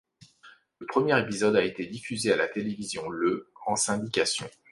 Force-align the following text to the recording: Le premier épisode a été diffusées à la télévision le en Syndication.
Le 0.79 0.87
premier 0.87 1.19
épisode 1.19 1.55
a 1.55 1.63
été 1.63 1.85
diffusées 1.85 2.33
à 2.33 2.35
la 2.35 2.47
télévision 2.47 3.07
le 3.07 3.51
en 3.67 3.75
Syndication. 3.75 4.49